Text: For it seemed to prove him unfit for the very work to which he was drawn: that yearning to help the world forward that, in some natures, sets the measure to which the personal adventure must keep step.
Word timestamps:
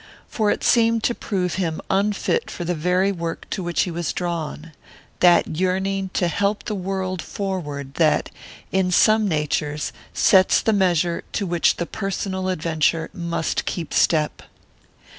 For 0.27 0.49
it 0.49 0.63
seemed 0.63 1.03
to 1.03 1.13
prove 1.13 1.53
him 1.61 1.79
unfit 1.91 2.49
for 2.49 2.63
the 2.65 2.73
very 2.73 3.11
work 3.11 3.47
to 3.51 3.61
which 3.61 3.83
he 3.83 3.91
was 3.91 4.13
drawn: 4.13 4.71
that 5.19 5.57
yearning 5.59 6.09
to 6.15 6.27
help 6.27 6.63
the 6.63 6.73
world 6.73 7.21
forward 7.21 7.93
that, 7.97 8.31
in 8.71 8.89
some 8.89 9.27
natures, 9.27 9.93
sets 10.11 10.59
the 10.59 10.73
measure 10.73 11.23
to 11.33 11.45
which 11.45 11.75
the 11.75 11.85
personal 11.85 12.49
adventure 12.49 13.11
must 13.13 13.65
keep 13.65 13.93
step. 13.93 14.41